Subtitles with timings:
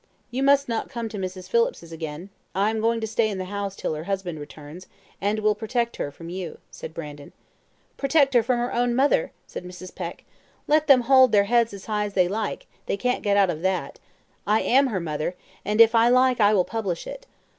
[0.31, 1.47] "You must not come to Mrs.
[1.47, 2.31] Phillips's again.
[2.55, 4.87] I am going to stay in the house till her husband returns,
[5.21, 7.33] and will protect her from you," said Brandon.
[7.97, 9.93] "Protect her from her own mother!" said Mrs.
[9.93, 10.23] Peck.
[10.65, 13.61] "Let them hold their heads as high as they like, they can't get out of
[13.61, 13.99] that.
[14.47, 17.27] I am her mother, and if I like I will publish it.